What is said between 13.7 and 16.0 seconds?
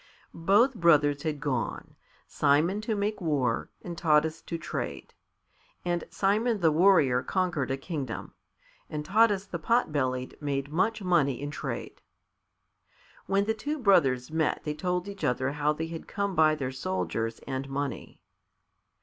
brothers met they told each other how they